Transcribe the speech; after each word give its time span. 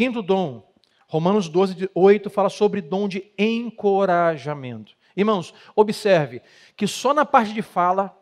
Quinto 0.00 0.22
dom, 0.22 0.62
Romanos 1.06 1.46
12, 1.46 1.90
8 1.94 2.30
fala 2.30 2.48
sobre 2.48 2.80
dom 2.80 3.06
de 3.06 3.30
encorajamento. 3.36 4.94
Irmãos, 5.14 5.52
observe 5.76 6.40
que 6.74 6.86
só 6.86 7.12
na 7.12 7.26
parte 7.26 7.52
de 7.52 7.60
fala 7.60 8.18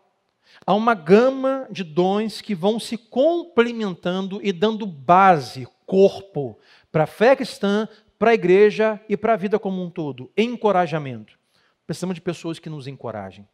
há 0.66 0.74
uma 0.74 0.92
gama 0.92 1.68
de 1.70 1.84
dons 1.84 2.40
que 2.40 2.52
vão 2.52 2.80
se 2.80 2.96
complementando 2.98 4.40
e 4.42 4.50
dando 4.50 4.84
base, 4.86 5.68
corpo, 5.86 6.58
para 6.90 7.04
a 7.04 7.06
fé 7.06 7.36
cristã, 7.36 7.88
para 8.18 8.32
a 8.32 8.34
igreja 8.34 9.00
e 9.08 9.16
para 9.16 9.34
a 9.34 9.36
vida 9.36 9.56
como 9.56 9.80
um 9.80 9.88
todo. 9.88 10.32
Encorajamento. 10.36 11.38
Precisamos 11.86 12.16
de 12.16 12.20
pessoas 12.20 12.58
que 12.58 12.68
nos 12.68 12.88
encorajem. 12.88 13.46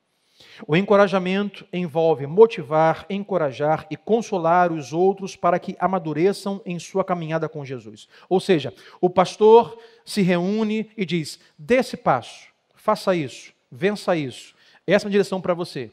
O 0.66 0.76
encorajamento 0.76 1.66
envolve 1.72 2.26
motivar, 2.26 3.06
encorajar 3.08 3.86
e 3.90 3.96
consolar 3.96 4.72
os 4.72 4.92
outros 4.92 5.36
para 5.36 5.58
que 5.58 5.76
amadureçam 5.78 6.60
em 6.66 6.78
sua 6.78 7.04
caminhada 7.04 7.48
com 7.48 7.64
Jesus. 7.64 8.08
Ou 8.28 8.40
seja, 8.40 8.74
o 9.00 9.08
pastor 9.08 9.78
se 10.04 10.22
reúne 10.22 10.90
e 10.96 11.04
diz: 11.04 11.38
dê 11.58 11.76
esse 11.76 11.96
passo, 11.96 12.48
faça 12.74 13.14
isso, 13.14 13.52
vença 13.70 14.16
isso. 14.16 14.54
Essa 14.86 15.06
é 15.06 15.08
a 15.08 15.10
direção 15.10 15.40
para 15.40 15.54
você. 15.54 15.90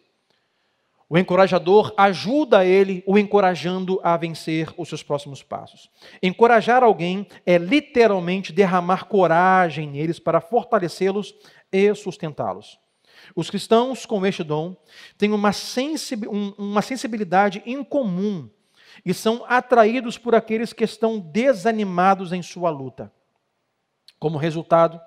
O 1.08 1.18
encorajador 1.18 1.94
ajuda 1.98 2.66
ele, 2.66 3.04
o 3.06 3.18
encorajando 3.18 4.00
a 4.02 4.16
vencer 4.16 4.74
os 4.78 4.88
seus 4.88 5.04
próximos 5.04 5.44
passos. 5.44 5.90
Encorajar 6.24 6.84
alguém 6.84 7.28
é 7.46 7.58
literalmente 7.58 8.54
derramar 8.54 9.06
coragem 9.10 9.90
neles 9.90 10.20
para 10.20 10.40
fortalecê-los 10.40 11.36
e 11.70 11.94
sustentá-los. 11.94 12.80
Os 13.36 13.50
cristãos 13.50 14.06
com 14.06 14.26
este 14.26 14.44
dom 14.44 14.76
têm 15.18 15.32
uma, 15.32 15.52
sensibilidade 15.52 17.62
incomum 17.66 18.50
e 19.06 19.14
são 19.14 19.46
atraídos 19.48 20.18
por 20.18 20.36
aqueles 20.36 20.74
que 20.74 20.84
estão 20.84 21.20
desanimados 21.20 22.32
em 22.32 22.42
sua 22.42 22.70
luta. 22.70 23.12
Como 24.20 24.38
resultado, 24.38 25.00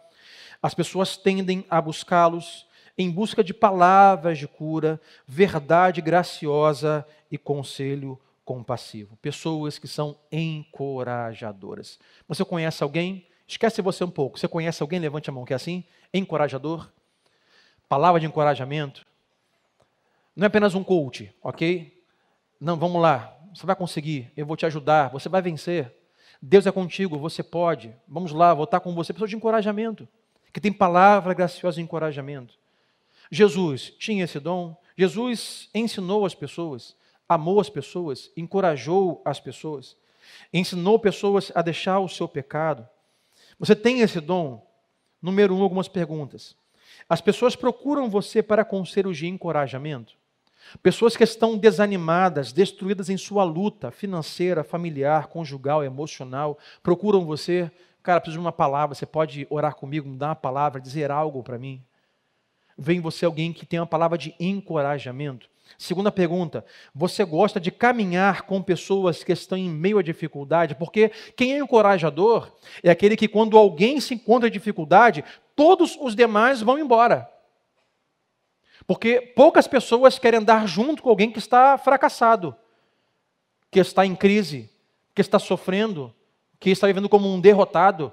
as 0.63 0.75
pessoas 0.75 1.17
tendem 1.17 1.65
a 1.69 1.81
buscá-los 1.81 2.67
em 2.97 3.11
busca 3.11 3.43
de 3.43 3.53
palavras 3.53 4.39
de 4.39 4.47
cura, 4.47 5.01
verdade 5.27 6.01
graciosa 6.01 7.05
e 7.31 7.37
conselho 7.37 8.19
compassivo. 8.45 9.17
Pessoas 9.17 9.79
que 9.79 9.89
são 9.89 10.17
encorajadoras. 10.31 11.99
Você 12.29 12.45
conhece 12.45 12.83
alguém? 12.83 13.27
Esquece 13.47 13.83
você 13.83 14.05
um 14.05 14.11
pouco. 14.11 14.39
Você 14.39 14.47
conhece 14.47 14.83
alguém? 14.83 15.01
Levante 15.01 15.29
a 15.29 15.33
mão 15.33 15.45
que 15.45 15.53
é 15.53 15.57
assim? 15.57 15.85
Encorajador? 16.13 16.89
Palavra 17.89 18.21
de 18.21 18.27
encorajamento, 18.27 19.05
não 20.35 20.45
é 20.45 20.49
apenas 20.49 20.75
um 20.75 20.83
coach, 20.83 21.33
ok? 21.43 22.03
Não, 22.61 22.77
vamos 22.77 23.01
lá, 23.01 23.37
você 23.55 23.65
vai 23.65 23.77
conseguir, 23.77 24.33
eu 24.37 24.45
vou 24.45 24.57
te 24.57 24.67
ajudar, 24.67 25.11
você 25.11 25.29
vai 25.29 25.41
vencer. 25.41 25.95
Deus 26.43 26.67
é 26.67 26.73
contigo, 26.73 27.19
você 27.19 27.43
pode. 27.43 27.95
Vamos 28.07 28.33
lá, 28.33 28.53
vou 28.53 28.65
estar 28.65 28.81
com 28.81 28.95
você. 28.95 29.13
Pessoa 29.13 29.29
de 29.29 29.37
encorajamento, 29.37 30.09
que 30.53 30.61
tem 30.61 30.73
palavra 30.73 31.33
graciosa 31.33 31.77
de 31.77 31.83
encorajamento. 31.83 32.59
Jesus 33.31 33.95
tinha 33.99 34.25
esse 34.25 34.39
dom. 34.39 34.77
Jesus 34.97 35.71
ensinou 35.75 36.27
as 36.27 36.35
pessoas, 36.35 36.97
amou 37.29 37.61
as 37.61 37.71
pessoas, 37.71 38.31
encorajou 38.37 39.23
as 39.25 39.41
pessoas, 39.41 39.97
ensinou 40.53 40.99
pessoas 40.99 41.51
a 41.55 41.63
deixar 41.63 42.01
o 42.01 42.09
seu 42.09 42.29
pecado. 42.29 42.87
Você 43.59 43.75
tem 43.75 44.01
esse 44.01 44.21
dom? 44.21 44.65
Número 45.23 45.57
um, 45.57 45.63
algumas 45.63 45.89
perguntas. 45.89 46.57
As 47.09 47.21
pessoas 47.21 47.57
procuram 47.57 48.09
você 48.09 48.43
para 48.43 48.65
conselhos 48.65 49.17
de 49.17 49.27
encorajamento. 49.27 50.15
Pessoas 50.83 51.17
que 51.17 51.25
estão 51.25 51.57
desanimadas, 51.57 52.53
destruídas 52.53 53.09
em 53.09 53.17
sua 53.17 53.45
luta 53.45 53.91
financeira, 53.91 54.65
familiar, 54.65 55.27
conjugal, 55.29 55.85
emocional, 55.85 56.59
procuram 56.83 57.25
você. 57.25 57.71
Cara, 58.03 58.21
preciso 58.21 58.41
de 58.41 58.45
uma 58.45 58.53
palavra. 58.53 58.95
Você 58.95 59.07
pode 59.07 59.47
orar 59.51 59.75
comigo, 59.75 60.09
me 60.09 60.17
dar 60.17 60.29
uma 60.29 60.35
palavra, 60.35 60.81
dizer 60.81 61.11
algo 61.11 61.43
para 61.43 61.59
mim? 61.59 61.83
Vem 62.77 63.01
você 63.01 63.25
alguém 63.25 63.53
que 63.53 63.67
tem 63.67 63.79
uma 63.79 63.87
palavra 63.87 64.19
de 64.19 64.35
encorajamento. 64.41 65.49
Segunda 65.79 66.11
pergunta: 66.11 66.65
você 66.95 67.25
gosta 67.25 67.61
de 67.61 67.71
caminhar 67.71 68.43
com 68.43 68.63
pessoas 68.63 69.23
que 69.23 69.33
estão 69.33 69.57
em 69.57 69.71
meio 69.71 69.99
à 69.99 70.03
dificuldade? 70.03 70.75
Porque 70.75 71.11
quem 71.37 71.55
é 71.55 71.59
encorajador 71.59 72.53
é 72.83 72.91
aquele 72.91 73.17
que, 73.17 73.29
quando 73.29 73.57
alguém 73.57 74.01
se 74.01 74.15
encontra 74.15 74.49
em 74.49 74.53
dificuldade, 74.53 75.25
todos 75.55 75.97
os 76.01 76.15
demais 76.15 76.61
vão 76.61 76.79
embora. 76.79 77.31
Porque 78.87 79.21
poucas 79.21 79.67
pessoas 79.67 80.19
querem 80.19 80.41
andar 80.41 80.67
junto 80.67 81.03
com 81.03 81.09
alguém 81.09 81.31
que 81.31 81.39
está 81.39 81.79
fracassado, 81.79 82.55
que 83.71 83.81
está 83.81 84.05
em 84.05 84.15
crise, 84.15 84.71
que 85.15 85.21
está 85.21 85.39
sofrendo, 85.39 86.15
que 86.61 86.71
está 86.71 86.87
vivendo 86.87 87.09
como 87.09 87.33
um 87.33 87.41
derrotado. 87.41 88.13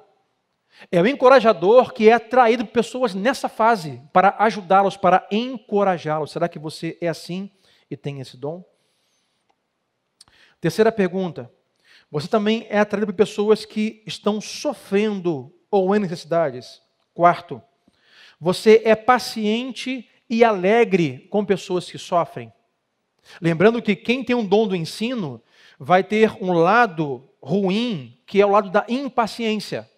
É 0.91 1.01
o 1.01 1.07
encorajador 1.07 1.93
que 1.93 2.09
é 2.09 2.13
atraído 2.13 2.65
por 2.65 2.71
pessoas 2.71 3.13
nessa 3.13 3.49
fase 3.49 4.01
para 4.13 4.35
ajudá-los, 4.39 4.95
para 4.95 5.27
encorajá-los. 5.29 6.31
Será 6.31 6.47
que 6.47 6.57
você 6.57 6.97
é 7.01 7.09
assim 7.09 7.51
e 7.89 7.97
tem 7.97 8.21
esse 8.21 8.37
dom? 8.37 8.63
Terceira 10.61 10.91
pergunta. 10.91 11.51
Você 12.09 12.27
também 12.27 12.65
é 12.69 12.79
atraído 12.79 13.07
por 13.07 13.13
pessoas 13.13 13.65
que 13.65 14.03
estão 14.05 14.39
sofrendo 14.39 15.53
ou 15.69 15.93
em 15.95 15.99
necessidades? 15.99 16.81
Quarto, 17.13 17.61
você 18.39 18.81
é 18.85 18.95
paciente 18.95 20.07
e 20.29 20.43
alegre 20.43 21.27
com 21.29 21.45
pessoas 21.45 21.89
que 21.89 21.97
sofrem. 21.97 22.51
Lembrando 23.41 23.81
que 23.81 23.95
quem 23.95 24.23
tem 24.23 24.35
um 24.35 24.45
dom 24.45 24.67
do 24.67 24.75
ensino 24.75 25.41
vai 25.77 26.03
ter 26.03 26.31
um 26.41 26.53
lado 26.53 27.27
ruim, 27.41 28.17
que 28.25 28.41
é 28.41 28.45
o 28.45 28.51
lado 28.51 28.69
da 28.69 28.85
impaciência. 28.87 29.89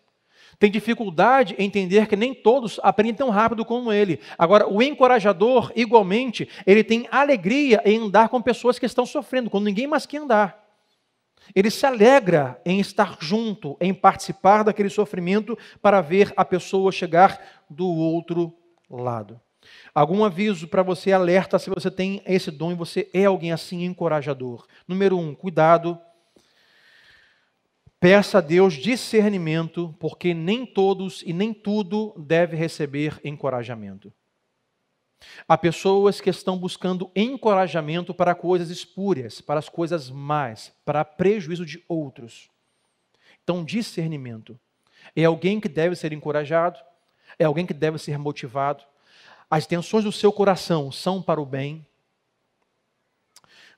Tem 0.58 0.72
dificuldade 0.72 1.56
em 1.58 1.66
entender 1.66 2.08
que 2.08 2.16
nem 2.16 2.34
todos 2.34 2.80
aprendem 2.82 3.16
tão 3.16 3.30
rápido 3.30 3.66
como 3.66 3.92
ele. 3.92 4.20
Agora, 4.38 4.68
o 4.68 4.82
encorajador, 4.82 5.72
igualmente, 5.76 6.48
ele 6.66 6.84
tem 6.84 7.08
alegria 7.12 7.82
em 7.86 8.00
andar 8.00 8.30
com 8.30 8.42
pessoas 8.42 8.80
que 8.80 8.86
estão 8.86 9.06
sofrendo, 9.06 9.50
quando 9.50 9.66
ninguém 9.66 9.88
mais 9.88 10.06
quer 10.06 10.20
andar. 10.20 10.63
Ele 11.54 11.70
se 11.70 11.86
alegra 11.86 12.60
em 12.66 12.80
estar 12.80 13.18
junto, 13.20 13.78
em 13.80 13.94
participar 13.94 14.64
daquele 14.64 14.90
sofrimento 14.90 15.58
para 15.82 16.02
ver 16.02 16.34
a 16.36 16.44
pessoa 16.46 16.92
chegar 16.92 17.64
do 17.70 17.88
outro 17.88 18.56
lado. 18.90 19.40
Algum 19.94 20.24
aviso 20.24 20.68
para 20.68 20.84
você, 20.84 21.12
alerta 21.12 21.60
se 21.60 21.70
você 21.70 21.90
tem 21.90 22.22
esse 22.26 22.52
dom 22.52 22.72
e 22.72 22.76
você 22.76 23.10
é 23.14 23.26
alguém 23.26 23.52
assim 23.52 23.84
encorajador. 23.84 24.66
Número 24.88 25.18
um, 25.18 25.34
cuidado. 25.34 26.00
Peça 28.00 28.40
a 28.40 28.42
Deus 28.42 28.74
discernimento, 28.74 29.96
porque 30.00 30.34
nem 30.34 30.66
todos 30.66 31.24
e 31.26 31.32
nem 31.32 31.54
tudo 31.54 32.14
deve 32.18 32.58
receber 32.58 33.20
encorajamento. 33.24 34.12
Há 35.48 35.58
pessoas 35.58 36.22
que 36.22 36.30
estão 36.30 36.58
buscando 36.58 37.12
encorajamento 37.16 38.14
para 38.14 38.36
coisas 38.36 38.70
espúrias, 38.70 39.42
para 39.42 39.60
as 39.60 39.70
coisas 39.70 40.10
más, 40.10 40.74
para 40.86 41.04
prejuízo 41.04 41.66
de 41.66 41.84
outros. 41.88 42.50
Então, 43.44 43.64
discernimento. 43.64 44.60
É 45.16 45.26
alguém 45.26 45.60
que 45.60 45.68
deve 45.68 45.96
ser 45.96 46.14
encorajado, 46.14 46.80
é 47.38 47.44
alguém 47.44 47.66
que 47.66 47.74
deve 47.74 47.98
ser 47.98 48.18
motivado. 48.18 48.84
As 49.50 49.66
intenções 49.66 50.04
do 50.04 50.12
seu 50.12 50.32
coração 50.32 50.92
são 50.92 51.22
para 51.22 51.42
o 51.42 51.46
bem. 51.46 51.86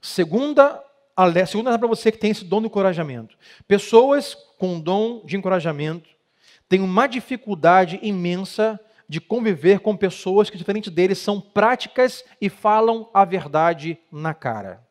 Segunda, 0.01 0.83
segunda 1.47 1.77
para 1.77 1.87
você 1.87 2.11
que 2.11 2.17
tem 2.17 2.31
esse 2.31 2.45
dom 2.45 2.61
de 2.61 2.67
encorajamento. 2.67 3.37
Pessoas 3.67 4.35
com 4.57 4.79
dom 4.79 5.25
de 5.25 5.35
encorajamento 5.35 6.09
têm 6.69 6.81
uma 6.81 7.07
dificuldade 7.07 7.99
imensa 8.03 8.79
de 9.07 9.21
conviver 9.21 9.79
com 9.79 9.95
pessoas 9.95 10.49
que, 10.49 10.57
diferente 10.57 10.89
deles, 10.89 11.17
são 11.17 11.39
práticas 11.39 12.23
e 12.41 12.49
falam 12.49 13.09
a 13.13 13.23
verdade 13.23 13.97
na 14.11 14.33
cara. 14.33 14.85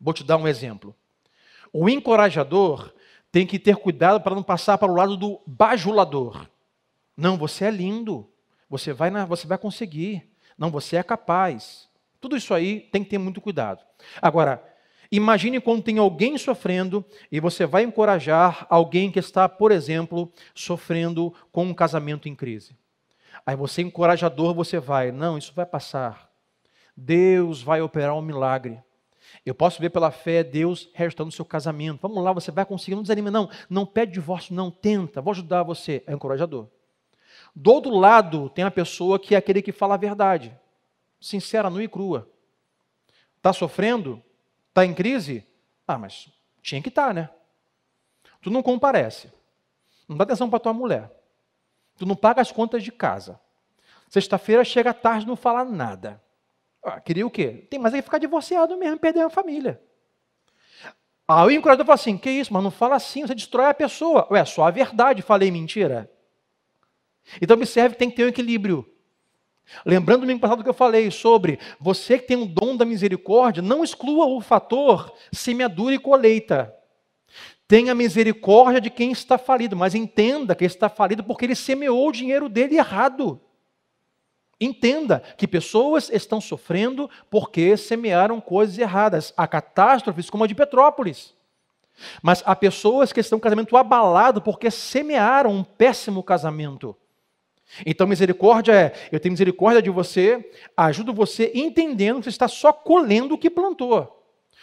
Vou 0.00 0.14
te 0.14 0.22
dar 0.22 0.36
um 0.36 0.46
exemplo. 0.46 0.94
O 1.72 1.88
encorajador 1.88 2.92
tem 3.32 3.46
que 3.46 3.58
ter 3.58 3.76
cuidado 3.76 4.20
para 4.20 4.34
não 4.34 4.42
passar 4.42 4.78
para 4.78 4.90
o 4.90 4.94
lado 4.94 5.16
do 5.16 5.40
bajulador. 5.46 6.46
Não, 7.16 7.36
você 7.36 7.64
é 7.64 7.70
lindo. 7.70 8.28
Você 8.68 8.92
vai, 8.92 9.10
na, 9.10 9.24
você 9.24 9.46
vai 9.46 9.58
conseguir. 9.58 10.30
Não, 10.56 10.70
você 10.70 10.96
é 10.96 11.02
capaz. 11.02 11.88
Tudo 12.20 12.36
isso 12.36 12.54
aí 12.54 12.80
tem 12.80 13.04
que 13.04 13.10
ter 13.10 13.18
muito 13.18 13.40
cuidado. 13.40 13.84
Agora, 14.20 14.62
imagine 15.10 15.60
quando 15.60 15.82
tem 15.82 15.98
alguém 15.98 16.36
sofrendo 16.38 17.04
e 17.30 17.40
você 17.40 17.66
vai 17.66 17.82
encorajar 17.82 18.66
alguém 18.68 19.10
que 19.10 19.18
está, 19.18 19.48
por 19.48 19.72
exemplo, 19.72 20.32
sofrendo 20.54 21.32
com 21.52 21.64
um 21.64 21.74
casamento 21.74 22.28
em 22.28 22.34
crise. 22.34 22.76
Aí 23.44 23.54
você, 23.54 23.82
encorajador, 23.82 24.54
você 24.54 24.78
vai, 24.78 25.12
não, 25.12 25.38
isso 25.38 25.52
vai 25.54 25.66
passar. 25.66 26.30
Deus 26.96 27.62
vai 27.62 27.80
operar 27.82 28.16
um 28.16 28.22
milagre. 28.22 28.82
Eu 29.44 29.54
posso 29.54 29.80
ver 29.80 29.90
pela 29.90 30.10
fé 30.10 30.42
Deus 30.42 30.88
restaurando 30.94 31.32
o 31.32 31.36
seu 31.36 31.44
casamento. 31.44 32.00
Vamos 32.00 32.22
lá, 32.22 32.32
você 32.32 32.50
vai 32.50 32.64
conseguir. 32.64 32.94
Não 32.94 33.02
desanima, 33.02 33.30
não. 33.30 33.48
Não 33.68 33.84
pede 33.84 34.12
divórcio, 34.12 34.54
não. 34.54 34.70
Tenta. 34.70 35.20
Vou 35.20 35.32
ajudar 35.32 35.62
você. 35.62 36.02
É 36.06 36.12
encorajador. 36.12 36.68
Do 37.54 37.72
outro 37.72 37.94
lado, 37.94 38.48
tem 38.50 38.64
a 38.64 38.70
pessoa 38.70 39.18
que 39.18 39.34
é 39.34 39.38
aquele 39.38 39.62
que 39.62 39.72
fala 39.72 39.94
a 39.94 39.98
verdade. 39.98 40.56
Sincera, 41.20 41.70
nua 41.70 41.82
e 41.82 41.88
crua. 41.88 42.28
Está 43.36 43.52
sofrendo? 43.52 44.22
Está 44.76 44.84
em 44.84 44.92
crise? 44.92 45.42
Ah, 45.88 45.96
mas 45.96 46.28
tinha 46.60 46.82
que 46.82 46.90
estar, 46.90 47.06
tá, 47.06 47.14
né? 47.14 47.30
Tu 48.42 48.50
não 48.50 48.62
comparece. 48.62 49.32
Não 50.06 50.18
dá 50.18 50.24
atenção 50.24 50.50
para 50.50 50.60
tua 50.60 50.74
mulher. 50.74 51.10
Tu 51.96 52.04
não 52.04 52.14
paga 52.14 52.42
as 52.42 52.52
contas 52.52 52.82
de 52.82 52.92
casa. 52.92 53.40
Sexta-feira 54.10 54.62
chega 54.64 54.92
tarde 54.92 55.26
não 55.26 55.34
fala 55.34 55.64
nada. 55.64 56.22
Ah, 56.84 57.00
queria 57.00 57.26
o 57.26 57.30
quê? 57.30 57.66
Tem 57.70 57.80
mais 57.80 57.94
é 57.94 57.96
que 57.96 58.02
ficar 58.02 58.18
divorciado 58.18 58.76
mesmo, 58.76 58.98
perder 58.98 59.22
a 59.22 59.30
família. 59.30 59.80
Aí 61.26 61.46
o 61.46 61.50
encorajador 61.50 61.86
fala 61.86 61.94
assim: 61.94 62.18
que 62.18 62.28
isso, 62.28 62.52
mas 62.52 62.62
não 62.62 62.70
fala 62.70 62.96
assim, 62.96 63.26
você 63.26 63.34
destrói 63.34 63.70
a 63.70 63.74
pessoa. 63.74 64.28
Ué, 64.30 64.44
só 64.44 64.64
a 64.64 64.70
verdade, 64.70 65.22
falei 65.22 65.50
mentira. 65.50 66.12
Então 67.40 67.56
observe 67.56 67.94
que 67.94 67.98
tem 67.98 68.10
que 68.10 68.16
ter 68.16 68.26
um 68.26 68.28
equilíbrio. 68.28 68.86
Lembrando 69.84 70.20
do 70.20 70.22
domingo 70.22 70.40
passado 70.40 70.62
que 70.62 70.68
eu 70.68 70.74
falei 70.74 71.10
sobre 71.10 71.58
você 71.80 72.18
que 72.18 72.26
tem 72.26 72.36
um 72.36 72.46
dom 72.46 72.76
da 72.76 72.84
misericórdia, 72.84 73.62
não 73.62 73.82
exclua 73.82 74.26
o 74.26 74.40
fator 74.40 75.12
semeadura 75.32 75.94
e 75.94 75.98
colheita. 75.98 76.74
Tenha 77.68 77.94
misericórdia 77.94 78.80
de 78.80 78.90
quem 78.90 79.10
está 79.10 79.36
falido, 79.36 79.76
mas 79.76 79.94
entenda 79.94 80.54
que 80.54 80.64
está 80.64 80.88
falido 80.88 81.24
porque 81.24 81.44
ele 81.44 81.56
semeou 81.56 82.08
o 82.08 82.12
dinheiro 82.12 82.48
dele 82.48 82.76
errado. 82.76 83.40
Entenda 84.60 85.22
que 85.36 85.48
pessoas 85.48 86.08
estão 86.10 86.40
sofrendo 86.40 87.10
porque 87.28 87.76
semearam 87.76 88.40
coisas 88.40 88.78
erradas. 88.78 89.34
Há 89.36 89.46
catástrofes 89.46 90.30
como 90.30 90.44
a 90.44 90.46
de 90.46 90.54
Petrópolis. 90.54 91.34
Mas 92.22 92.42
há 92.46 92.54
pessoas 92.54 93.12
que 93.12 93.20
estão 93.20 93.38
com 93.38 93.42
casamento 93.42 93.76
abalado 93.76 94.40
porque 94.40 94.70
semearam 94.70 95.50
um 95.50 95.64
péssimo 95.64 96.22
casamento. 96.22 96.96
Então, 97.84 98.06
misericórdia 98.06 98.72
é: 98.72 98.92
eu 99.10 99.20
tenho 99.20 99.32
misericórdia 99.32 99.82
de 99.82 99.90
você, 99.90 100.50
ajudo 100.76 101.12
você 101.12 101.50
entendendo 101.54 102.18
que 102.18 102.24
você 102.24 102.30
está 102.30 102.48
só 102.48 102.72
colhendo 102.72 103.34
o 103.34 103.38
que 103.38 103.50
plantou. 103.50 104.12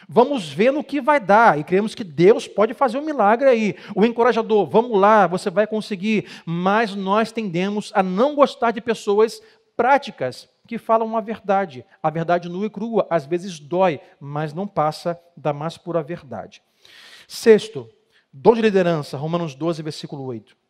Vamos 0.07 0.51
ver 0.51 0.71
no 0.71 0.83
que 0.83 0.99
vai 0.99 1.19
dar 1.19 1.57
e 1.57 1.63
cremos 1.63 1.95
que 1.95 2.03
Deus 2.03 2.47
pode 2.47 2.73
fazer 2.73 2.97
um 2.97 3.05
milagre 3.05 3.47
aí. 3.47 3.75
O 3.95 4.05
encorajador, 4.05 4.65
vamos 4.65 4.99
lá, 4.99 5.27
você 5.27 5.49
vai 5.49 5.65
conseguir. 5.65 6.25
Mas 6.45 6.95
nós 6.95 7.31
tendemos 7.31 7.91
a 7.95 8.03
não 8.03 8.35
gostar 8.35 8.71
de 8.71 8.81
pessoas 8.81 9.41
práticas 9.77 10.49
que 10.67 10.77
falam 10.77 11.15
a 11.15 11.21
verdade. 11.21 11.85
A 12.01 12.09
verdade 12.09 12.49
nua 12.49 12.65
e 12.65 12.69
crua 12.69 13.07
às 13.09 13.25
vezes 13.25 13.59
dói, 13.59 13.99
mas 14.19 14.53
não 14.53 14.67
passa 14.67 15.19
da 15.37 15.53
mais 15.53 15.77
pura 15.77 16.03
verdade. 16.03 16.61
Sexto, 17.27 17.89
dom 18.31 18.55
de 18.55 18.61
liderança, 18.61 19.17
Romanos 19.17 19.55
12, 19.55 19.81
versículo 19.81 20.23
8. 20.23 20.62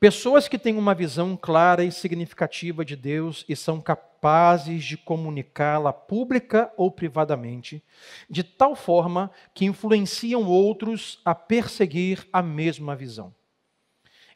Pessoas 0.00 0.48
que 0.48 0.58
têm 0.58 0.76
uma 0.76 0.94
visão 0.94 1.36
clara 1.36 1.82
e 1.82 1.90
significativa 1.90 2.84
de 2.84 2.94
Deus 2.94 3.44
e 3.48 3.56
são 3.56 3.80
capazes 3.80 4.84
de 4.84 4.96
comunicá-la 4.96 5.92
pública 5.92 6.70
ou 6.76 6.90
privadamente, 6.90 7.82
de 8.28 8.42
tal 8.42 8.76
forma 8.76 9.30
que 9.54 9.64
influenciam 9.64 10.44
outros 10.46 11.20
a 11.24 11.34
perseguir 11.34 12.26
a 12.32 12.42
mesma 12.42 12.94
visão. 12.94 13.34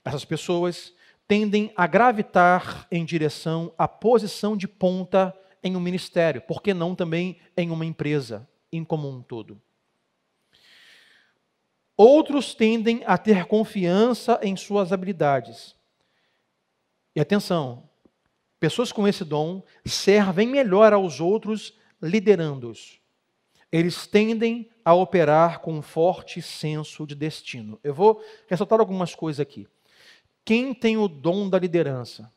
Essas 0.04 0.24
pessoas 0.24 0.94
tendem 1.26 1.70
a 1.76 1.86
gravitar 1.86 2.86
em 2.90 3.04
direção 3.04 3.72
à 3.76 3.86
posição 3.86 4.56
de 4.56 4.66
ponta 4.66 5.34
em 5.62 5.76
um 5.76 5.80
ministério, 5.80 6.40
por 6.40 6.62
que 6.62 6.72
não 6.72 6.94
também 6.94 7.36
em 7.56 7.70
uma 7.70 7.84
empresa, 7.84 8.48
em 8.72 8.82
comum 8.82 9.16
um 9.16 9.22
todo. 9.22 9.60
Outros 12.00 12.54
tendem 12.54 13.02
a 13.04 13.18
ter 13.18 13.46
confiança 13.46 14.38
em 14.40 14.56
suas 14.56 14.92
habilidades. 14.92 15.74
E 17.12 17.20
atenção, 17.20 17.90
pessoas 18.60 18.92
com 18.92 19.08
esse 19.08 19.24
dom 19.24 19.64
servem 19.84 20.46
melhor 20.46 20.92
aos 20.92 21.18
outros 21.18 21.76
liderando-os. 22.00 23.00
Eles 23.72 24.06
tendem 24.06 24.70
a 24.84 24.94
operar 24.94 25.58
com 25.58 25.74
um 25.74 25.82
forte 25.82 26.40
senso 26.40 27.04
de 27.04 27.16
destino. 27.16 27.80
Eu 27.82 27.92
vou 27.92 28.22
ressaltar 28.46 28.78
algumas 28.78 29.16
coisas 29.16 29.40
aqui. 29.40 29.66
Quem 30.44 30.72
tem 30.72 30.96
o 30.96 31.08
dom 31.08 31.50
da 31.50 31.58
liderança 31.58 32.32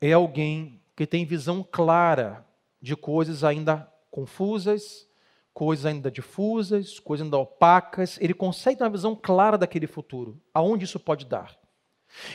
é 0.00 0.12
alguém 0.12 0.80
que 0.96 1.06
tem 1.06 1.26
visão 1.26 1.62
clara 1.62 2.42
de 2.80 2.96
coisas 2.96 3.44
ainda 3.44 3.92
confusas, 4.10 5.05
coisas 5.56 5.86
ainda 5.86 6.10
difusas, 6.10 7.00
coisas 7.00 7.24
ainda 7.24 7.38
opacas, 7.38 8.18
ele 8.20 8.34
consegue 8.34 8.76
ter 8.76 8.84
uma 8.84 8.90
visão 8.90 9.16
clara 9.16 9.56
daquele 9.56 9.86
futuro, 9.86 10.38
aonde 10.52 10.84
isso 10.84 11.00
pode 11.00 11.24
dar. 11.24 11.58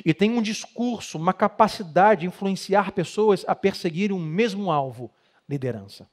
E 0.03 0.11
tem 0.11 0.31
um 0.31 0.41
discurso, 0.41 1.19
uma 1.19 1.31
capacidade 1.31 2.21
de 2.21 2.27
influenciar 2.27 2.91
pessoas 2.93 3.45
a 3.47 3.53
perseguirem 3.53 4.17
o 4.17 4.19
mesmo 4.19 4.71
alvo, 4.71 5.11
liderança. 5.47 6.09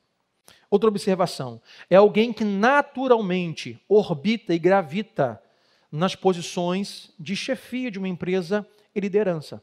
Outra 0.71 0.91
observação, 0.91 1.63
é 1.89 1.97
alguém 1.97 2.31
que 2.31 2.45
naturalmente 2.45 3.83
orbita 3.89 4.53
e 4.53 4.59
gravita 4.59 5.43
nas 5.91 6.15
posições 6.15 7.11
de 7.19 7.35
chefia 7.35 7.91
de 7.91 7.99
uma 7.99 8.07
empresa 8.07 8.69
e 8.95 9.01
liderança. 9.01 9.63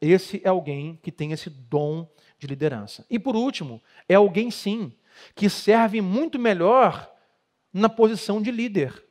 Esse 0.00 0.40
é 0.42 0.48
alguém 0.48 0.98
que 1.02 1.12
tem 1.12 1.32
esse 1.32 1.50
dom 1.50 2.08
de 2.38 2.46
liderança. 2.46 3.04
E 3.10 3.18
por 3.18 3.36
último, 3.36 3.78
é 4.08 4.14
alguém 4.14 4.50
sim 4.50 4.90
que 5.34 5.48
serve 5.48 6.00
muito 6.00 6.38
melhor 6.38 7.12
na 7.72 7.88
posição 7.88 8.40
de 8.40 8.50
líder 8.50 9.04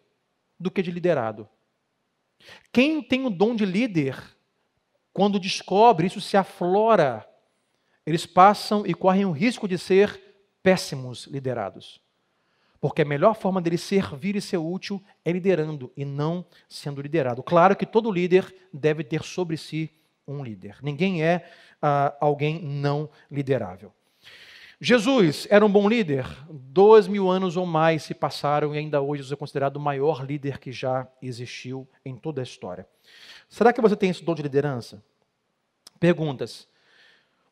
do 0.59 0.71
que 0.71 0.81
de 0.81 0.92
liderado. 0.92 1.48
Quem 2.71 3.01
tem 3.01 3.25
o 3.25 3.30
dom 3.30 3.56
de 3.56 3.65
líder, 3.65 4.18
quando 5.13 5.39
descobre, 5.39 6.07
isso 6.07 6.21
se 6.21 6.38
aflora, 6.38 7.27
eles 8.06 8.25
passam 8.25 8.86
e 8.86 8.94
correm 8.94 9.25
o 9.25 9.31
risco 9.31 9.68
de 9.68 9.77
ser 9.77 10.21
péssimos 10.63 11.25
liderados. 11.27 12.01
Porque 12.80 13.01
a 13.01 13.06
melhor 13.06 13.36
forma 13.36 13.62
dele 13.62 13.77
servir 13.77 14.36
e 14.36 14.42
ser 14.42 14.57
útil 14.57 15.03
é 15.25 15.31
liderando 15.31 15.92
e 15.98 16.06
não 16.06 16.45
sendo 16.69 17.01
liderado. 17.01 17.42
Claro 17.42 17.75
que 17.75 17.86
todo 17.86 18.12
líder 18.12 18.56
deve 18.71 19.03
ter 19.03 19.24
sobre 19.24 19.57
si 19.57 19.92
um 20.27 20.44
líder. 20.44 20.77
Ninguém 20.83 21.24
é 21.24 21.50
uh, 21.81 22.15
alguém 22.19 22.62
não 22.62 23.10
liderável. 23.31 23.92
Jesus 24.79 25.47
era 25.50 25.65
um 25.65 25.71
bom 25.71 25.89
líder? 25.89 26.25
Dois 26.50 27.07
mil 27.07 27.27
anos 27.29 27.57
ou 27.57 27.65
mais 27.65 28.03
se 28.03 28.13
passaram 28.13 28.75
e 28.75 28.77
ainda 28.77 29.01
hoje 29.01 29.24
Jesus 29.24 29.33
é 29.33 29.35
considerado 29.35 29.77
o 29.77 29.79
maior 29.79 30.24
líder 30.24 30.59
que 30.59 30.71
já 30.71 31.07
existiu 31.19 31.88
em 32.06 32.15
toda 32.15 32.41
a 32.41 32.44
história. 32.44 32.88
Será 33.50 33.74
que 33.74 33.81
você 33.81 33.95
tem 33.95 34.12
esse 34.12 34.24
dom 34.24 34.35
de 34.35 34.44
liderança? 34.44 35.03
Perguntas. 36.00 36.68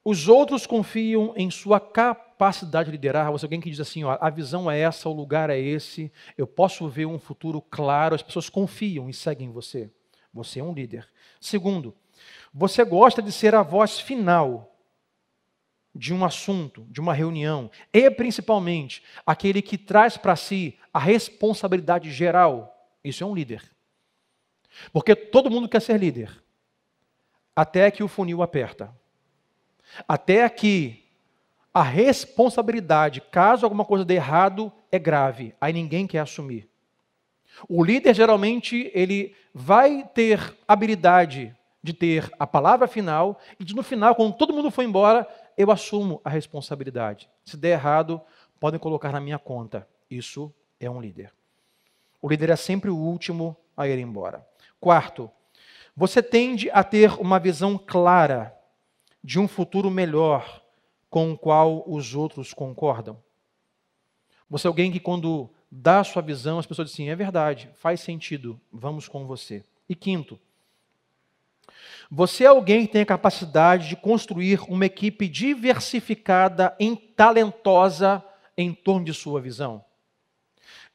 Os 0.03 0.27
outros 0.27 0.67
confiam 0.67 1.33
em 1.35 1.49
sua 1.49 1.79
capacidade 1.79 2.85
de 2.85 2.91
liderar. 2.91 3.31
Você 3.31 3.43
é 3.43 3.47
alguém 3.47 3.59
que 3.59 3.71
diz 3.71 3.79
assim: 3.79 4.03
ó, 4.03 4.19
a 4.21 4.29
visão 4.29 4.69
é 4.69 4.79
essa, 4.79 5.09
o 5.09 5.13
lugar 5.13 5.49
é 5.49 5.59
esse, 5.59 6.11
eu 6.37 6.45
posso 6.45 6.87
ver 6.87 7.07
um 7.07 7.17
futuro 7.17 7.59
claro, 7.59 8.13
as 8.13 8.21
pessoas 8.21 8.49
confiam 8.49 9.09
e 9.09 9.13
seguem 9.13 9.51
você. 9.51 9.89
Você 10.31 10.59
é 10.59 10.63
um 10.63 10.73
líder. 10.73 11.09
Segundo, 11.41 11.95
você 12.53 12.83
gosta 12.85 13.19
de 13.19 13.31
ser 13.31 13.55
a 13.55 13.63
voz 13.63 13.99
final 13.99 14.74
de 15.95 16.13
um 16.13 16.25
assunto, 16.25 16.85
de 16.89 16.99
uma 16.99 17.13
reunião, 17.13 17.71
e 17.93 18.11
principalmente 18.11 19.01
aquele 19.25 19.61
que 19.61 19.77
traz 19.77 20.17
para 20.17 20.35
si 20.35 20.77
a 20.93 20.99
responsabilidade 20.99 22.11
geral, 22.11 22.89
isso 23.03 23.23
é 23.23 23.27
um 23.27 23.33
líder. 23.33 23.63
Porque 24.91 25.15
todo 25.15 25.49
mundo 25.49 25.69
quer 25.69 25.81
ser 25.81 25.97
líder, 25.97 26.29
até 27.55 27.89
que 27.89 28.03
o 28.03 28.09
funil 28.09 28.41
aperta. 28.41 28.93
Até 30.07 30.49
que 30.49 31.05
a 31.73 31.81
responsabilidade, 31.81 33.21
caso 33.21 33.65
alguma 33.65 33.85
coisa 33.85 34.03
dê 34.03 34.15
errado, 34.15 34.71
é 34.91 34.99
grave, 34.99 35.55
aí 35.61 35.71
ninguém 35.71 36.05
quer 36.05 36.19
assumir. 36.19 36.69
O 37.69 37.83
líder 37.83 38.13
geralmente 38.13 38.91
ele 38.93 39.33
vai 39.53 40.05
ter 40.13 40.57
habilidade 40.67 41.55
de 41.81 41.93
ter 41.93 42.29
a 42.39 42.47
palavra 42.47 42.87
final 42.87 43.39
e 43.59 43.73
no 43.73 43.83
final, 43.83 44.15
quando 44.15 44.35
todo 44.35 44.53
mundo 44.53 44.71
for 44.71 44.81
embora, 44.81 45.27
eu 45.57 45.71
assumo 45.71 46.21
a 46.23 46.29
responsabilidade. 46.29 47.29
Se 47.43 47.57
der 47.57 47.71
errado, 47.71 48.21
podem 48.59 48.79
colocar 48.79 49.11
na 49.11 49.19
minha 49.19 49.39
conta. 49.39 49.87
Isso 50.09 50.53
é 50.79 50.89
um 50.89 51.01
líder. 51.01 51.33
O 52.21 52.29
líder 52.29 52.49
é 52.49 52.55
sempre 52.55 52.89
o 52.89 52.97
último 52.97 53.55
a 53.75 53.87
ir 53.87 53.99
embora. 53.99 54.45
Quarto, 54.79 55.29
você 55.95 56.21
tende 56.21 56.69
a 56.71 56.83
ter 56.83 57.13
uma 57.19 57.39
visão 57.39 57.77
clara 57.77 58.55
de 59.23 59.39
um 59.39 59.47
futuro 59.47 59.89
melhor 59.89 60.61
com 61.09 61.31
o 61.31 61.37
qual 61.37 61.83
os 61.87 62.13
outros 62.13 62.53
concordam. 62.53 63.17
Você 64.49 64.67
é 64.67 64.69
alguém 64.69 64.91
que, 64.91 64.99
quando 64.99 65.49
dá 65.71 66.01
a 66.01 66.03
sua 66.03 66.21
visão, 66.21 66.59
as 66.59 66.65
pessoas 66.65 66.89
dizem: 66.89 67.09
é 67.09 67.15
verdade, 67.15 67.69
faz 67.75 68.01
sentido, 68.01 68.59
vamos 68.71 69.07
com 69.07 69.25
você. 69.25 69.63
E 69.87 69.95
quinto, 69.95 70.39
você 72.09 72.43
é 72.43 72.47
alguém 72.47 72.85
que 72.85 72.93
tem 72.93 73.01
a 73.01 73.05
capacidade 73.05 73.89
de 73.89 73.95
construir 73.95 74.61
uma 74.67 74.85
equipe 74.85 75.27
diversificada 75.27 76.75
e 76.79 76.95
talentosa 76.95 78.23
em 78.57 78.73
torno 78.73 79.05
de 79.05 79.13
sua 79.13 79.41
visão. 79.41 79.83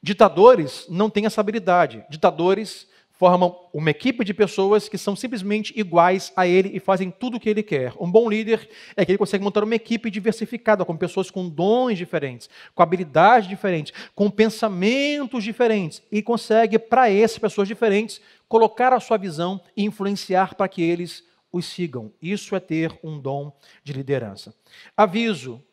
Ditadores 0.01 0.87
não 0.89 1.09
têm 1.09 1.25
essa 1.25 1.41
habilidade. 1.41 2.03
Ditadores 2.09 2.87
formam 3.21 3.55
uma 3.71 3.91
equipe 3.91 4.25
de 4.25 4.33
pessoas 4.33 4.89
que 4.89 4.97
são 4.97 5.15
simplesmente 5.15 5.79
iguais 5.79 6.33
a 6.35 6.47
ele 6.47 6.71
e 6.73 6.79
fazem 6.79 7.11
tudo 7.11 7.37
o 7.37 7.39
que 7.39 7.47
ele 7.47 7.61
quer. 7.61 7.93
Um 7.99 8.11
bom 8.11 8.27
líder 8.27 8.67
é 8.97 9.05
que 9.05 9.11
ele 9.11 9.17
consegue 9.19 9.43
montar 9.43 9.63
uma 9.63 9.75
equipe 9.75 10.09
diversificada, 10.09 10.83
com 10.83 10.97
pessoas 10.97 11.29
com 11.29 11.47
dons 11.47 11.99
diferentes, 11.99 12.49
com 12.73 12.81
habilidades 12.81 13.47
diferentes, 13.47 13.93
com 14.15 14.27
pensamentos 14.27 15.43
diferentes, 15.43 16.01
e 16.11 16.23
consegue, 16.23 16.79
para 16.79 17.11
essas 17.11 17.37
pessoas 17.37 17.67
diferentes, 17.67 18.19
colocar 18.49 18.91
a 18.91 18.99
sua 18.99 19.17
visão 19.17 19.61
e 19.77 19.83
influenciar 19.83 20.55
para 20.55 20.67
que 20.67 20.81
eles 20.81 21.23
os 21.53 21.67
sigam. 21.67 22.11
Isso 22.19 22.55
é 22.55 22.59
ter 22.59 22.91
um 23.03 23.19
dom 23.19 23.55
de 23.83 23.93
liderança. 23.93 24.51
Aviso 24.97 25.63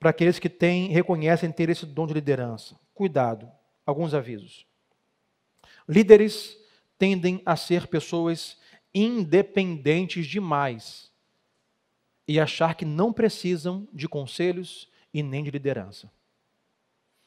para 0.00 0.10
aqueles 0.10 0.40
que 0.40 0.48
têm, 0.48 0.88
reconhecem 0.88 1.52
ter 1.52 1.68
esse 1.68 1.86
dom 1.86 2.08
de 2.08 2.14
liderança. 2.14 2.74
Cuidado, 2.92 3.48
alguns 3.86 4.14
avisos. 4.14 4.66
Líderes 5.88 6.58
tendem 6.98 7.40
a 7.46 7.56
ser 7.56 7.86
pessoas 7.86 8.58
independentes 8.94 10.26
demais 10.26 11.10
e 12.26 12.38
achar 12.40 12.74
que 12.74 12.84
não 12.84 13.12
precisam 13.12 13.88
de 13.92 14.08
conselhos 14.08 14.88
e 15.14 15.22
nem 15.22 15.42
de 15.42 15.50
liderança. 15.50 16.10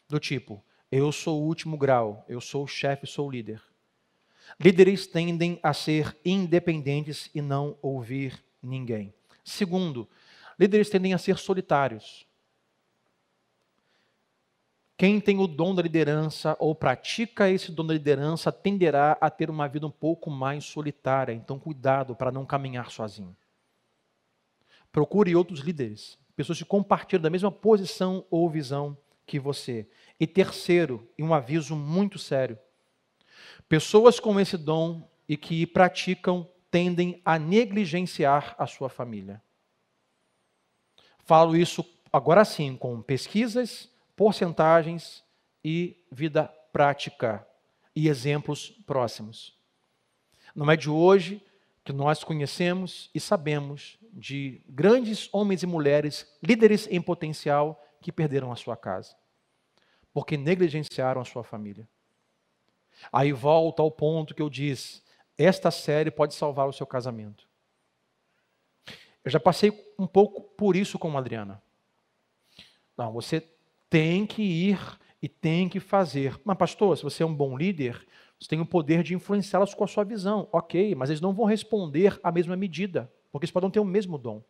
Do 0.07 0.19
tipo, 0.19 0.63
eu 0.91 1.11
sou 1.11 1.41
o 1.41 1.45
último 1.45 1.77
grau, 1.77 2.25
eu 2.27 2.41
sou 2.41 2.65
o 2.65 2.67
chefe, 2.67 3.07
sou 3.07 3.27
o 3.27 3.31
líder. 3.31 3.61
Líderes 4.59 5.07
tendem 5.07 5.59
a 5.63 5.73
ser 5.73 6.15
independentes 6.25 7.29
e 7.33 7.41
não 7.41 7.77
ouvir 7.81 8.43
ninguém. 8.61 9.13
Segundo, 9.43 10.07
líderes 10.59 10.89
tendem 10.89 11.13
a 11.13 11.17
ser 11.17 11.37
solitários. 11.37 12.27
Quem 15.01 15.20
tem 15.20 15.39
o 15.39 15.48
dom 15.48 15.74
da 15.74 15.81
liderança 15.81 16.55
ou 16.60 16.75
pratica 16.75 17.50
esse 17.50 17.72
dom 17.72 17.84
da 17.84 17.91
liderança 17.96 18.51
tenderá 18.51 19.17
a 19.20 19.31
ter 19.31 19.50
uma 19.50 19.67
vida 19.67 19.88
um 19.88 19.89
pouco 19.89 20.29
mais 20.29 20.63
solitária. 20.63 21.34
Então, 21.34 21.58
cuidado 21.58 22.15
para 22.15 22.31
não 22.31 22.46
caminhar 22.46 22.91
sozinho. 22.91 23.36
Procure 24.91 25.36
outros 25.36 25.62
líderes, 25.62 26.20
pessoas 26.36 26.60
que 26.60 26.65
compartilham 26.65 27.24
da 27.24 27.31
mesma 27.31 27.51
posição 27.51 28.24
ou 28.29 28.48
visão 28.48 28.96
que 29.25 29.39
você. 29.39 29.89
E 30.20 30.27
terceiro, 30.27 31.10
e 31.17 31.24
um 31.24 31.34
aviso 31.34 31.75
muito 31.75 32.20
sério: 32.20 32.60
pessoas 33.67 34.20
com 34.20 34.39
esse 34.39 34.55
dom 34.55 35.10
e 35.27 35.36
que 35.36 35.65
praticam 35.65 36.48
tendem 36.70 37.20
a 37.25 37.39
negligenciar 37.39 38.53
a 38.55 38.67
sua 38.67 38.88
família. 38.88 39.41
Falo 41.25 41.58
isso 41.58 41.84
agora 42.13 42.46
sim 42.46 42.77
com 42.77 43.01
pesquisas 43.01 43.90
porcentagens 44.21 45.23
e 45.65 45.97
vida 46.11 46.45
prática 46.71 47.43
e 47.95 48.07
exemplos 48.07 48.69
próximos. 48.85 49.57
Não 50.53 50.69
é 50.69 50.77
de 50.77 50.91
hoje 50.91 51.43
que 51.83 51.91
nós 51.91 52.23
conhecemos 52.23 53.09
e 53.15 53.19
sabemos 53.19 53.97
de 54.13 54.61
grandes 54.69 55.27
homens 55.33 55.63
e 55.63 55.65
mulheres, 55.65 56.31
líderes 56.39 56.87
em 56.91 57.01
potencial, 57.01 57.83
que 57.99 58.11
perderam 58.11 58.51
a 58.51 58.55
sua 58.55 58.77
casa, 58.77 59.15
porque 60.13 60.37
negligenciaram 60.37 61.19
a 61.19 61.25
sua 61.25 61.43
família. 61.43 61.89
Aí 63.11 63.33
volta 63.33 63.81
ao 63.81 63.89
ponto 63.89 64.35
que 64.35 64.41
eu 64.43 64.51
disse: 64.51 65.01
esta 65.35 65.71
série 65.71 66.11
pode 66.11 66.35
salvar 66.35 66.67
o 66.67 66.73
seu 66.73 66.85
casamento. 66.85 67.47
Eu 69.25 69.31
já 69.31 69.39
passei 69.39 69.71
um 69.97 70.05
pouco 70.05 70.43
por 70.43 70.75
isso 70.75 70.99
com 70.99 71.17
a 71.17 71.19
Adriana. 71.19 71.59
Não, 72.95 73.11
você 73.11 73.49
tem 73.91 74.25
que 74.25 74.41
ir 74.41 74.79
e 75.21 75.27
tem 75.27 75.67
que 75.67 75.81
fazer. 75.81 76.39
Mas, 76.45 76.57
pastor, 76.57 76.98
se 76.98 77.03
você 77.03 77.24
é 77.24 77.25
um 77.25 77.36
bom 77.36 77.57
líder, 77.57 78.07
você 78.39 78.48
tem 78.48 78.62
o 78.62 78.65
poder 78.65 79.03
de 79.03 79.13
influenciá-las 79.13 79.74
com 79.74 79.83
a 79.83 79.88
sua 79.88 80.05
visão. 80.05 80.48
Ok, 80.50 80.95
mas 80.95 81.10
eles 81.10 81.19
não 81.19 81.33
vão 81.33 81.45
responder 81.45 82.17
à 82.24 82.31
mesma 82.31 82.55
medida, 82.55 83.12
porque 83.31 83.43
eles 83.43 83.51
podem 83.51 83.69
ter 83.69 83.81
o 83.81 83.86
mesmo 83.86 84.17
dom. 84.17 84.41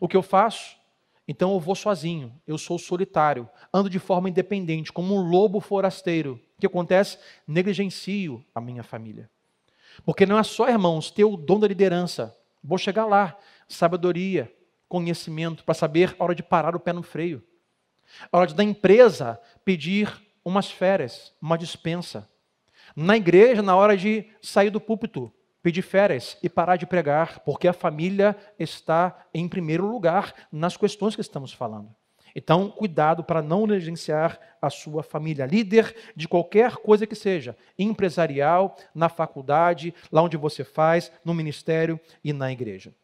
O 0.00 0.08
que 0.08 0.16
eu 0.16 0.22
faço? 0.22 0.76
Então 1.28 1.52
eu 1.52 1.60
vou 1.60 1.76
sozinho, 1.76 2.34
eu 2.46 2.58
sou 2.58 2.78
solitário, 2.78 3.48
ando 3.72 3.88
de 3.88 4.00
forma 4.00 4.28
independente, 4.28 4.92
como 4.92 5.14
um 5.14 5.28
lobo 5.28 5.60
forasteiro. 5.60 6.40
O 6.56 6.60
que 6.60 6.66
acontece? 6.66 7.18
Negligencio 7.46 8.44
a 8.52 8.60
minha 8.60 8.82
família. 8.82 9.30
Porque 10.04 10.26
não 10.26 10.36
é 10.38 10.42
só, 10.42 10.68
irmãos, 10.68 11.12
ter 11.12 11.24
o 11.24 11.36
dom 11.36 11.60
da 11.60 11.68
liderança. 11.68 12.36
Vou 12.62 12.76
chegar 12.76 13.06
lá. 13.06 13.38
Sabedoria, 13.68 14.52
conhecimento, 14.88 15.64
para 15.64 15.74
saber 15.74 16.16
a 16.18 16.24
hora 16.24 16.34
de 16.34 16.42
parar 16.42 16.74
o 16.74 16.80
pé 16.80 16.92
no 16.92 17.04
freio. 17.04 17.42
A 18.30 18.38
hora 18.38 18.52
da 18.52 18.64
empresa 18.64 19.40
pedir 19.64 20.12
umas 20.44 20.70
férias, 20.70 21.32
uma 21.40 21.58
dispensa. 21.58 22.28
Na 22.94 23.16
igreja, 23.16 23.62
na 23.62 23.74
hora 23.76 23.96
de 23.96 24.30
sair 24.40 24.70
do 24.70 24.80
púlpito, 24.80 25.32
pedir 25.62 25.82
férias 25.82 26.38
e 26.42 26.48
parar 26.48 26.76
de 26.76 26.86
pregar, 26.86 27.40
porque 27.40 27.66
a 27.66 27.72
família 27.72 28.36
está 28.58 29.26
em 29.34 29.48
primeiro 29.48 29.86
lugar 29.86 30.32
nas 30.52 30.76
questões 30.76 31.14
que 31.14 31.20
estamos 31.20 31.52
falando. 31.52 31.94
Então, 32.38 32.70
cuidado 32.70 33.24
para 33.24 33.40
não 33.40 33.66
negligenciar 33.66 34.38
a 34.60 34.68
sua 34.68 35.02
família. 35.02 35.46
Líder 35.46 35.96
de 36.14 36.28
qualquer 36.28 36.76
coisa 36.76 37.06
que 37.06 37.14
seja, 37.14 37.56
empresarial, 37.78 38.76
na 38.94 39.08
faculdade, 39.08 39.94
lá 40.12 40.22
onde 40.22 40.36
você 40.36 40.62
faz, 40.62 41.10
no 41.24 41.32
ministério 41.32 41.98
e 42.22 42.34
na 42.34 42.52
igreja. 42.52 42.94